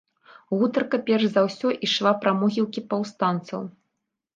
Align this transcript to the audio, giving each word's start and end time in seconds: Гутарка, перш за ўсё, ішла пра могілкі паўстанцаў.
Гутарка, 0.61 1.01
перш 1.11 1.29
за 1.35 1.45
ўсё, 1.49 1.75
ішла 1.91 2.17
пра 2.25 2.37
могілкі 2.43 2.87
паўстанцаў. 2.95 3.61